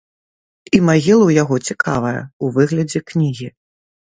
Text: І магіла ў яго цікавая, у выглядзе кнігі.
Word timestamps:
І 0.77 0.79
магіла 0.87 1.25
ў 1.27 1.31
яго 1.43 1.55
цікавая, 1.73 2.21
у 2.47 2.53
выглядзе 2.59 2.99
кнігі. 3.13 3.47